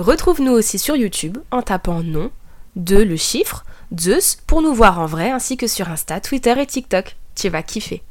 [0.00, 2.30] Retrouve-nous aussi sur YouTube en tapant nom,
[2.74, 6.64] de le chiffre, Zeus pour nous voir en vrai ainsi que sur Insta, Twitter et
[6.64, 7.16] TikTok.
[7.34, 8.02] Tu vas kiffer.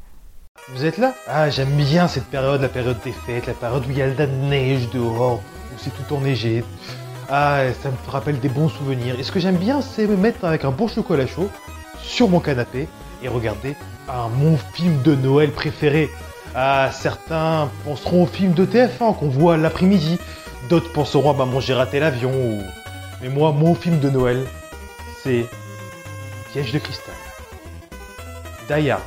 [0.68, 1.14] Vous êtes là?
[1.26, 4.08] Ah, j'aime bien cette période, la période des fêtes, la période où il y a
[4.08, 5.42] de la neige dehors,
[5.74, 6.62] où c'est tout enneigé.
[7.28, 9.18] Ah, ça me rappelle des bons souvenirs.
[9.18, 11.50] Et ce que j'aime bien, c'est me mettre avec un bon chocolat chaud
[12.04, 12.86] sur mon canapé
[13.20, 13.74] et regarder
[14.08, 16.08] un mon film de Noël préféré.
[16.54, 20.20] Ah, certains penseront au film de TF1 qu'on voit l'après-midi.
[20.70, 22.30] D'autres penseront à bah, j'ai raté l'avion.
[23.20, 24.46] Mais moi, mon film de Noël,
[25.20, 25.44] c'est
[26.52, 27.14] Piège de cristal.
[28.68, 29.00] D'ailleurs,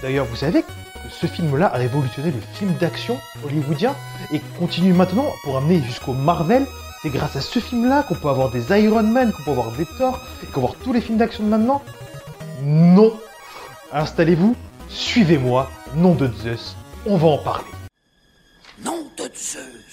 [0.00, 0.68] d'ailleurs, vous savez que
[1.10, 3.96] ce film-là a révolutionné le film d'action hollywoodien
[4.32, 6.66] et continue maintenant pour amener jusqu'au Marvel.
[7.02, 9.86] C'est grâce à ce film-là qu'on peut avoir des Iron Man, qu'on peut avoir des
[9.98, 11.82] Thor, et qu'on peut avoir tous les films d'action de maintenant.
[12.62, 13.12] Non
[13.92, 14.54] Installez-vous,
[14.88, 17.66] suivez-moi, nom de Zeus, on va en parler.
[18.84, 19.83] Nom de Zeus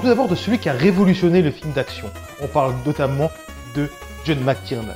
[0.00, 2.06] Tout d'abord de celui qui a révolutionné le film d'action.
[2.42, 3.30] On parle notamment
[3.76, 3.86] de
[4.24, 4.94] John McTiernan.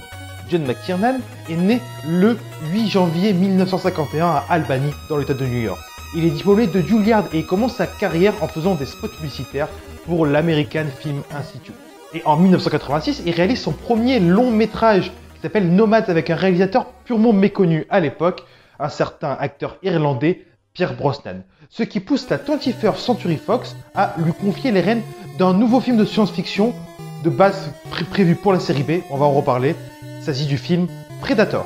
[0.48, 2.38] John McTiernan est né le
[2.72, 5.78] 8 janvier 1951 à Albany, dans l'état de New York.
[6.16, 9.68] Il est diplômé de Juilliard et commence sa carrière en faisant des spots publicitaires
[10.06, 11.74] pour l'American Film Institute.
[12.14, 16.86] Et en 1986, il réalise son premier long métrage qui s'appelle Nomads avec un réalisateur
[17.04, 18.42] purement méconnu à l'époque,
[18.80, 24.32] un certain acteur irlandais Pierre Brosnan, ce qui pousse la 21st Century Fox à lui
[24.32, 25.02] confier les rênes
[25.38, 26.74] d'un nouveau film de science-fiction
[27.22, 27.70] de base
[28.10, 29.76] prévu pour la série B, on va en reparler,
[30.20, 30.88] s'agit du film
[31.20, 31.64] Predator.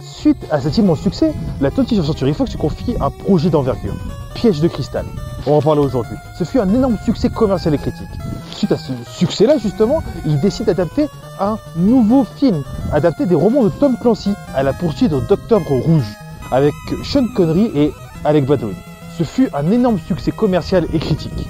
[0.00, 3.96] Suite à cet immense succès, la 21st Century Fox lui confie un projet d'envergure,
[4.36, 5.04] Piège de cristal.
[5.48, 6.16] On va en parler aujourd'hui.
[6.38, 8.06] Ce fut un énorme succès commercial et critique.
[8.52, 11.06] Suite à ce succès-là, justement, il décide d'adapter
[11.40, 16.06] un nouveau film, adapter des romans de Tom Clancy à la poursuite d'Octobre Rouge,
[16.52, 17.92] avec Sean Connery et
[18.24, 18.74] Alec Baldwin.
[19.18, 21.48] Ce fut un énorme succès commercial et critique.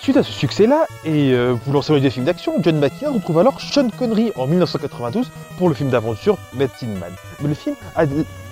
[0.00, 3.60] Suite à ce succès-là, et euh, voulant s'éloigner des films d'action, John McTiernan retrouve alors
[3.60, 7.12] Sean Connery en 1992 pour le film d'aventure Medicine Man.
[7.40, 8.06] Mais le film a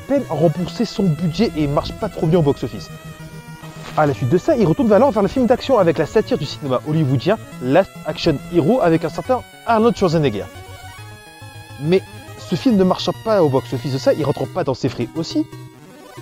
[0.09, 2.91] peine à rembourser son budget et marche pas trop bien au box-office.
[3.97, 6.37] À la suite de ça, il retourne alors vers le film d'action avec la satire
[6.37, 10.47] du cinéma hollywoodien Last Action Hero avec un certain Arnold Schwarzenegger.
[11.81, 12.03] Mais
[12.39, 15.09] ce film ne marche pas au box-office de ça, il rentre pas dans ses frais
[15.15, 15.47] aussi,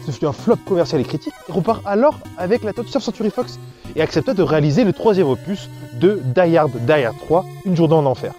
[0.07, 3.59] ce fut un flop commercial et critique, il repart alors avec la 20th Century Fox
[3.95, 7.95] et accepta de réaliser le troisième opus de Die Hard, Die Hard 3, Une journée
[7.95, 8.33] en enfer.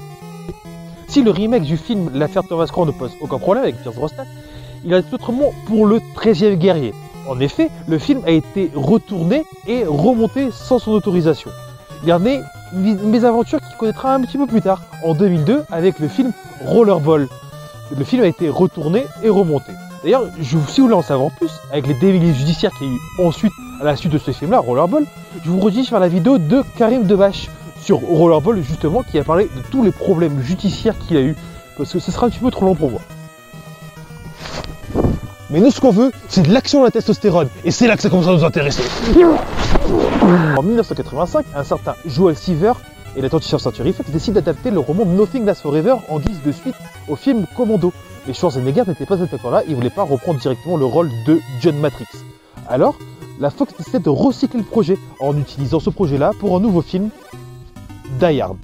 [1.08, 4.26] Si le remake du film L'affaire Thomas Crown ne pose aucun problème avec Pierce Brosnan,
[4.84, 6.94] il a autrement pour le 13e guerrier.
[7.30, 11.52] En effet, le film a été retourné et remonté sans son autorisation.
[12.04, 12.42] Il y en est
[12.74, 16.34] une mésaventure qui connaîtra un petit peu plus tard, en 2002, avec le film
[16.66, 17.30] Rollerball.
[17.98, 19.72] Le film a été retourné et remonté.
[20.04, 23.00] D'ailleurs, si vous voulez en savoir plus, avec les délits judiciaires qu'il y a eu
[23.20, 25.06] ensuite à la suite de ce film-là, Rollerball,
[25.46, 27.50] je vous redirige vers la vidéo de Karim Debache
[27.80, 31.38] sur Rollerball, justement, qui a parlé de tous les problèmes judiciaires qu'il a eu,
[31.78, 33.00] parce que ce sera un petit peu trop long pour moi.
[35.50, 38.02] Mais nous, ce qu'on veut, c'est de l'action de la testostérone, et c'est là que
[38.02, 38.84] ça commence à nous intéresser.
[40.58, 42.74] En 1985, un certain Joel Seaver
[43.16, 46.52] et la Torture Century Fox décident d'adapter le roman Nothing Lasts Forever en guise de
[46.52, 46.76] suite
[47.08, 47.94] au film Commando.
[48.28, 51.40] Mais Schwarzenegger n'était pas à cet accord-là, il voulait pas reprendre directement le rôle de
[51.62, 52.08] John Matrix.
[52.68, 52.96] Alors,
[53.40, 57.10] la Fox décide de recycler le projet en utilisant ce projet-là pour un nouveau film,
[58.20, 58.58] Die Hard.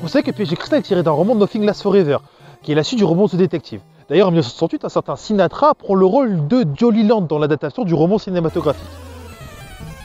[0.00, 2.18] Vous savez que Piège Crystal est tiré d'un roman Nothing Lasts Forever,
[2.62, 3.80] qui est la suite du roman The Detective.
[4.08, 7.94] D'ailleurs, en 1968, un certain Sinatra prend le rôle de Jolly Land dans l'adaptation du
[7.94, 8.84] roman cinématographique.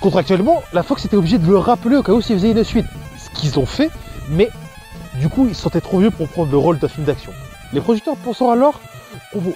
[0.01, 2.85] Contractuellement, la Fox était obligée de le rappeler au cas où s'il faisait une suite,
[3.35, 3.91] qu'ils ont fait,
[4.29, 4.49] mais
[5.19, 7.31] du coup, ils se sentaient trop vieux pour prendre le rôle d'un film d'action.
[7.73, 8.79] Les producteurs pensant alors
[9.31, 9.51] qu'on va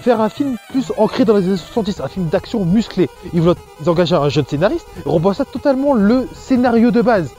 [0.00, 3.08] faire un film plus ancré dans les années 70, un film d'action musclé.
[3.32, 3.56] Ils voulaient
[3.86, 7.30] engager un jeune scénariste et remplacer totalement le scénario de base.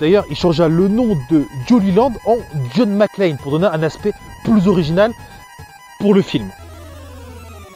[0.00, 2.36] D'ailleurs, il changea le nom de Jolly Land en
[2.74, 4.12] John McClane pour donner un aspect
[4.44, 5.10] plus original
[6.00, 6.50] pour le film.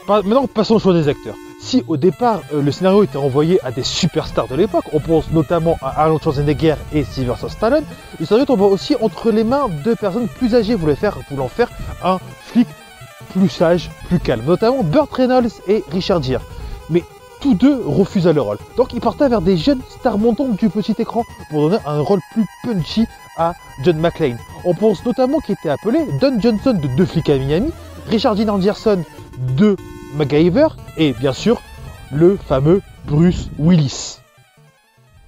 [0.07, 1.37] Maintenant, passons au choix des acteurs.
[1.61, 5.31] Si au départ euh, le scénario était envoyé à des superstars de l'époque, on pense
[5.31, 7.85] notamment à Arnold Schwarzenegger et Sylvester Stallone,
[8.19, 11.69] le scénario tombe aussi entre les mains de personnes plus âgées voulant faire, voulant faire
[12.03, 12.67] un flic
[13.33, 16.41] plus sage, plus calme, notamment Burt Reynolds et Richard Gere.
[16.89, 17.05] Mais
[17.41, 18.59] tous deux refusaient le rôle.
[18.77, 22.21] Donc ils partaient vers des jeunes stars montantes du petit écran pour donner un rôle
[22.33, 23.53] plus punchy à
[23.85, 24.39] John McClane.
[24.65, 27.71] On pense notamment qu'il était appelé Don Johnson de Deux flics à Miami,
[28.09, 29.03] Richard Dean Anderson
[29.57, 29.77] de
[30.15, 31.61] MacGyver et bien sûr
[32.13, 34.19] le fameux Bruce Willis.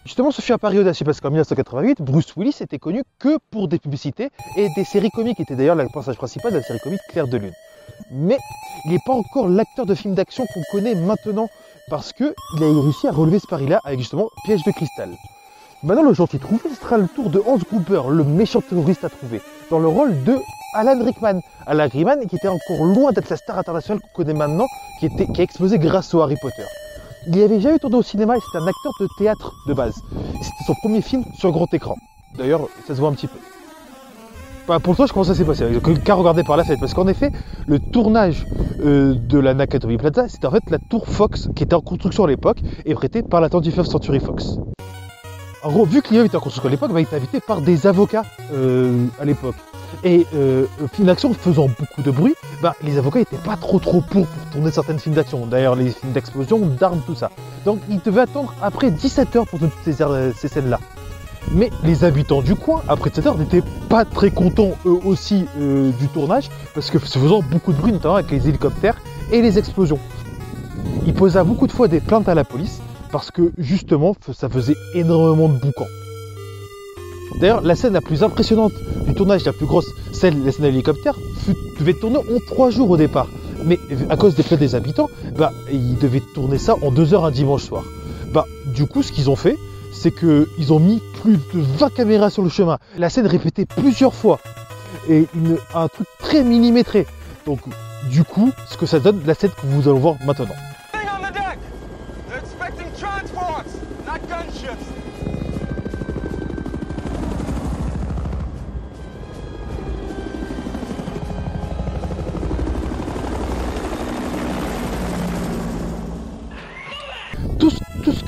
[0.05, 3.69] Justement, ce fut un pari audacieux parce qu'en 1988, Bruce Willis était connu que pour
[3.69, 7.00] des publicités et des séries comiques, était d'ailleurs le personnage principal de la série comique
[7.08, 7.52] Claire de Lune.
[8.11, 8.37] Mais
[8.84, 11.49] il n'est pas encore l'acteur de film d'action qu'on connaît maintenant
[11.88, 15.11] parce qu'il a réussi à relever ce pari-là avec justement Piège de cristal.
[15.84, 19.40] Maintenant, le gentil trouvé, sera le tour de Hans Gruber, le méchant terroriste à trouver,
[19.70, 20.37] dans le rôle de
[20.74, 21.40] Alan Rickman.
[21.66, 24.66] Alan Rickman qui était encore loin d'être la star internationale qu'on connaît maintenant,
[25.00, 26.64] qui, était, qui a explosé grâce au Harry Potter.
[27.26, 29.94] Il avait jamais tourné au cinéma et c'était un acteur de théâtre de base.
[30.42, 31.96] C'était son premier film sur grand écran.
[32.36, 33.38] D'ailleurs, ça se voit un petit peu.
[34.66, 35.66] Bah, pour toi, je comment ça s'est passé
[36.04, 36.80] Qu'à regarder par la fenêtre.
[36.80, 37.30] Parce qu'en effet,
[37.66, 38.46] le tournage
[38.84, 42.24] euh, de la Nakatomi Plaza, c'était en fait la tour Fox qui était en construction
[42.24, 44.58] à l'époque et prêtée par la 25th Century Fox.
[45.62, 47.60] En gros, vu que l'immeuble était en construction à l'époque, bah, il était habité par
[47.60, 49.54] des avocats euh, à l'époque.
[50.02, 54.00] Et euh, film d'action faisant beaucoup de bruit, bah, les avocats n'étaient pas trop trop
[54.00, 55.46] pour tourner certaines films d'action.
[55.46, 57.30] D'ailleurs, les films d'explosion, d'armes, tout ça.
[57.64, 60.80] Donc, ils devaient attendre après 17 heures pour toutes ces, euh, ces scènes-là.
[61.52, 65.90] Mais les habitants du coin, après 17 heures, n'étaient pas très contents eux aussi euh,
[65.92, 69.00] du tournage, parce que se faisant beaucoup de bruit, notamment avec les hélicoptères
[69.30, 69.98] et les explosions.
[71.06, 72.80] Ils posaient beaucoup de fois des plaintes à la police,
[73.12, 75.86] parce que justement, ça faisait énormément de boucan.
[77.40, 78.72] D'ailleurs, la scène la plus impressionnante
[79.06, 81.16] du tournage, la plus grosse, celle, la scène de l'hélicoptère,
[81.78, 83.28] devait tourner en trois jours au départ.
[83.64, 83.78] Mais
[84.10, 87.30] à cause des plaintes des habitants, bah, ils devaient tourner ça en deux heures un
[87.30, 87.84] dimanche soir.
[88.32, 89.56] Bah, du coup, ce qu'ils ont fait,
[89.92, 92.78] c'est qu'ils ont mis plus de 20 caméras sur le chemin.
[92.96, 94.40] La scène répétée plusieurs fois.
[95.08, 95.26] Et
[95.74, 97.06] un truc très millimétré.
[97.46, 97.60] Donc,
[98.10, 100.54] du coup, ce que ça donne, la scène que vous allez voir maintenant.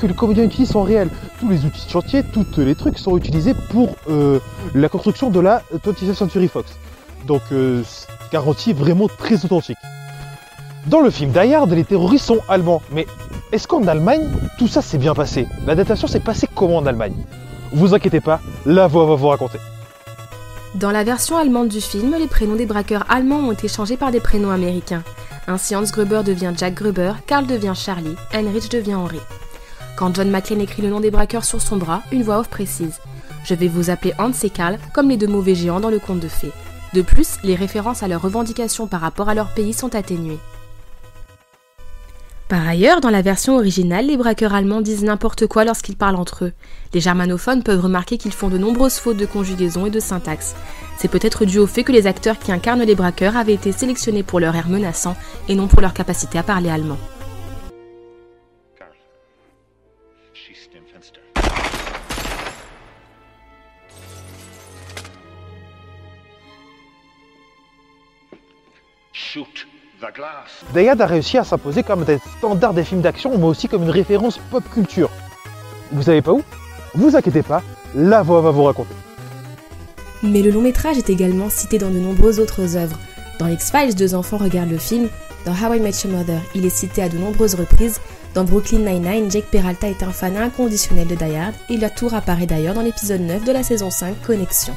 [0.05, 1.09] Que le comédien utilise sont réels.
[1.41, 4.39] Tous les outils de chantier, tous les trucs sont utilisés pour euh,
[4.75, 6.73] la construction de la 20th Century Fox.
[7.27, 7.83] Donc, euh,
[8.31, 9.79] garantie vraiment très authentique.
[10.87, 12.83] Dans le film Die les terroristes sont allemands.
[12.93, 13.07] Mais
[13.51, 14.29] est-ce qu'en Allemagne,
[14.59, 15.47] tout ça s'est bien passé?
[15.67, 17.15] La datation s'est passée comment en Allemagne?
[17.73, 19.59] Vous inquiétez pas, la voix va vous raconter.
[20.75, 24.11] Dans la version allemande du film, les prénoms des braqueurs allemands ont été changés par
[24.11, 25.03] des prénoms américains.
[25.47, 29.21] Ainsi Hans Gruber devient Jack Gruber, Karl devient Charlie, Heinrich devient Henry.
[29.97, 33.01] Quand John McClane écrit le nom des braqueurs sur son bras, une voix off précise
[33.45, 36.21] Je vais vous appeler Hans et Karl, comme les deux mauvais géants dans le conte
[36.21, 36.53] de fées.
[36.95, 40.39] De plus, les références à leurs revendications par rapport à leur pays sont atténuées.
[42.49, 46.47] Par ailleurs, dans la version originale, les braqueurs allemands disent n'importe quoi lorsqu'ils parlent entre
[46.47, 46.53] eux.
[46.93, 50.55] Les germanophones peuvent remarquer qu'ils font de nombreuses fautes de conjugaison et de syntaxe.
[50.99, 54.23] C'est peut-être dû au fait que les acteurs qui incarnent les braqueurs avaient été sélectionnés
[54.23, 55.17] pour leur air menaçant
[55.49, 56.99] et non pour leur capacité à parler allemand.
[70.73, 73.91] Dayad a réussi à s'imposer comme des standards des films d'action, mais aussi comme une
[73.91, 75.11] référence pop culture.
[75.93, 76.43] Vous savez pas où?
[76.95, 77.63] Vous inquiétez pas,
[77.95, 78.95] la voix va vous raconter.
[80.23, 82.99] Mais le long métrage est également cité dans de nombreuses autres œuvres.
[83.39, 85.09] Dans X-Files, deux enfants regardent le film.
[85.45, 88.01] Dans How I Met Your Mother, il est cité à de nombreuses reprises.
[88.35, 92.15] Dans Brooklyn Nine-Nine, Jake Peralta est un fan inconditionnel de Die Hard et la tour
[92.15, 94.75] apparaît d'ailleurs dans l'épisode 9 de la saison 5 Connexion.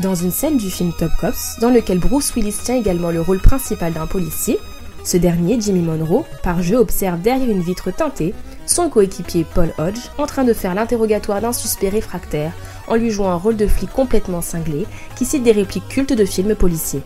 [0.00, 3.40] Dans une scène du film Top Cops, dans lequel Bruce Willis tient également le rôle
[3.40, 4.60] principal d'un policier,
[5.02, 8.32] ce dernier, Jimmy Monroe, par jeu observe derrière une vitre teintée
[8.64, 12.52] son coéquipier Paul Hodge en train de faire l'interrogatoire d'un suspect réfractaire
[12.86, 14.86] en lui jouant un rôle de flic complètement cinglé
[15.16, 17.02] qui cite des répliques cultes de films policiers.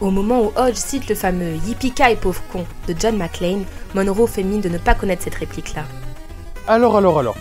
[0.00, 4.26] Au moment où Hodge cite le fameux Yippee et pauvre con de John McClane, Monroe
[4.26, 5.84] fait mine de ne pas connaître cette réplique-là.
[6.66, 7.36] Alors, alors, alors,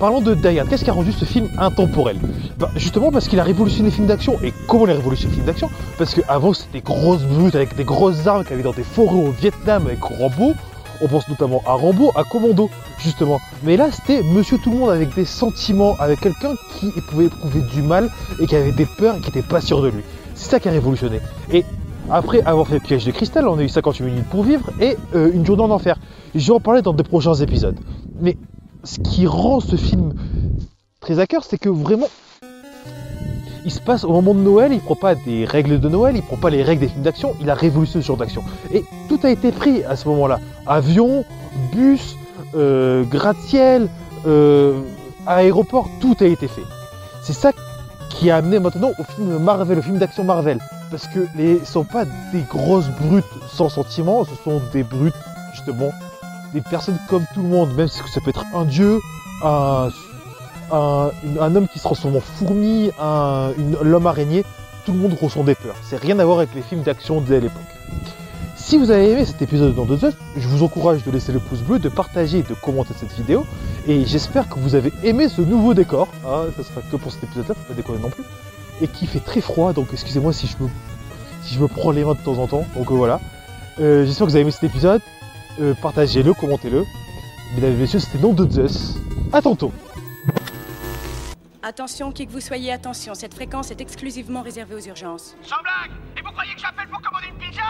[0.00, 2.16] Parlons de Die Qu'est-ce qui a rendu ce film intemporel
[2.58, 4.38] bah, Justement parce qu'il a révolutionné les films d'action.
[4.42, 5.68] Et comment il a révolutionné les films d'action?
[5.98, 8.82] Parce qu'avant c'était des grosses brutes avec des grosses armes qu'il y avait dans des
[8.82, 10.54] forêts au Vietnam avec Rambo.
[11.02, 13.40] On pense notamment à Rambo, à Commando, justement.
[13.62, 17.60] Mais là, c'était Monsieur Tout le Monde avec des sentiments, avec quelqu'un qui pouvait éprouver
[17.74, 18.08] du mal
[18.40, 20.02] et qui avait des peurs et qui n'était pas sûr de lui.
[20.34, 21.20] C'est ça qui a révolutionné.
[21.52, 21.64] Et
[22.10, 25.30] après avoir fait Piège de cristal, on a eu 58 minutes pour vivre et euh,
[25.32, 25.98] une journée en enfer.
[26.34, 27.78] Je vais en parler dans de prochains épisodes.
[28.20, 28.36] Mais
[28.84, 30.14] ce qui rend ce film
[31.00, 32.08] très à cœur, c'est que vraiment,
[33.64, 36.22] il se passe au moment de Noël, il prend pas des règles de Noël, il
[36.22, 38.42] prend pas les règles des films d'action, il a révolutionné ce genre d'action.
[38.72, 40.38] Et tout a été pris à ce moment-là.
[40.66, 41.24] Avion,
[41.72, 42.16] bus,
[42.54, 43.88] euh, gratte-ciel,
[44.26, 44.80] euh,
[45.26, 46.64] aéroport, tout a été fait.
[47.22, 47.52] C'est ça
[48.08, 50.58] qui a amené maintenant au film Marvel, au film d'action Marvel.
[50.90, 55.14] parce que les sont pas des grosses brutes sans sentiment, ce sont des brutes
[55.54, 55.90] justement
[56.52, 59.00] des personnes comme tout le monde, même si ça peut être un dieu,
[59.42, 59.90] un,
[60.72, 63.52] un, homme qui se transforme en fourmi, un,
[63.82, 64.44] l'homme araignée,
[64.84, 65.76] tout le monde ressent des peurs.
[65.82, 67.62] C'est rien à voir avec les films d'action de l'époque.
[68.56, 69.98] Si vous avez aimé cet épisode dans deux
[70.36, 73.44] je vous encourage de laisser le pouce bleu, de partager et de commenter cette vidéo.
[73.88, 76.08] Et j'espère que vous avez aimé ce nouveau décor.
[76.24, 78.22] Ah, ça sera que pour cet épisode-là, faut pas décorer non plus.
[78.80, 80.68] Et qui fait très froid, donc excusez-moi si je me,
[81.42, 82.64] si je me prends les mains de temps en temps.
[82.76, 83.18] Donc euh, voilà.
[83.80, 85.00] Euh, j'espère que vous avez aimé cet épisode.
[85.60, 86.86] Euh, partagez-le, commentez-le.
[87.54, 88.94] Mesdames et messieurs, c'était Non de Zeus.
[89.32, 89.72] A tantôt
[91.62, 95.36] Attention, qui que vous soyez, attention, cette fréquence est exclusivement réservée aux urgences.
[95.42, 97.60] Sans blague Et vous croyez que j'appelle pour commander une pizza?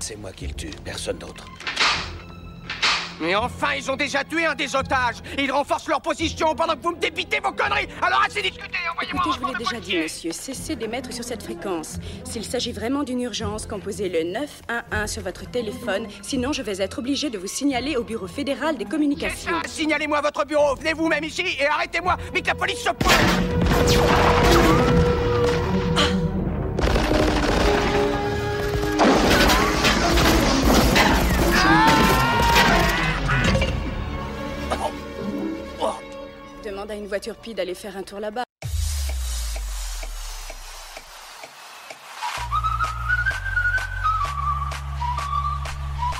[0.00, 1.46] C'est moi qui le tue, personne d'autre.
[3.20, 5.16] Mais enfin, ils ont déjà tué un des otages.
[5.38, 7.88] Ils renforcent leur position pendant que vous me débitez vos conneries.
[8.02, 11.42] Alors assez discuté, envoyez-moi Écoutez, je vous l'ai déjà dit, monsieur, cessez d'émettre sur cette
[11.42, 11.98] fréquence.
[12.24, 16.98] S'il s'agit vraiment d'une urgence, composez le 911 sur votre téléphone, sinon je vais être
[16.98, 19.52] obligé de vous signaler au Bureau fédéral des communications.
[19.66, 24.43] Signalez-moi votre bureau, venez vous-même ici et arrêtez-moi, mais que la police se pointe
[36.96, 38.44] une voiture pie d'aller faire un tour là-bas.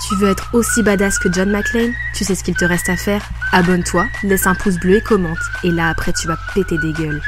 [0.07, 1.93] Tu veux être aussi badass que John McClane?
[2.15, 3.27] Tu sais ce qu'il te reste à faire?
[3.53, 5.39] Abonne-toi, laisse un pouce bleu et commente.
[5.63, 7.23] Et là après tu vas péter des gueules.